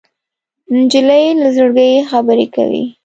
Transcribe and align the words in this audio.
نجلۍ 0.75 1.25
له 1.41 1.47
زړګي 1.57 1.91
خبرې 2.11 2.47
کوي. 2.55 2.83